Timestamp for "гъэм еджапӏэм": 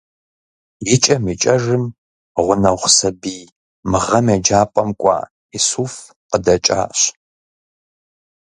4.05-4.89